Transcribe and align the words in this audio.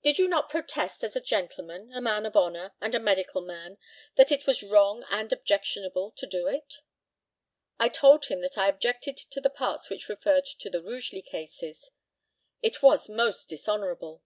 Did 0.00 0.18
you 0.18 0.26
not 0.26 0.48
protest 0.48 1.04
as 1.04 1.14
a 1.16 1.20
gentleman, 1.20 1.92
a 1.92 2.00
man 2.00 2.24
of 2.24 2.34
honour, 2.34 2.72
and 2.80 2.94
a 2.94 2.98
medical 2.98 3.42
man 3.42 3.76
that 4.14 4.32
it 4.32 4.46
was 4.46 4.62
wrong 4.62 5.04
and 5.10 5.30
objectionable 5.30 6.12
to 6.12 6.26
do 6.26 6.46
it? 6.46 6.76
I 7.78 7.90
told 7.90 8.24
him 8.24 8.40
that 8.40 8.56
I 8.56 8.70
objected 8.70 9.18
to 9.18 9.38
the 9.38 9.50
parts 9.50 9.90
which 9.90 10.08
referred 10.08 10.46
to 10.46 10.70
the 10.70 10.82
Rugeley 10.82 11.20
cases. 11.20 11.90
It 12.62 12.82
was 12.82 13.10
most 13.10 13.50
dishonourable. 13.50 14.22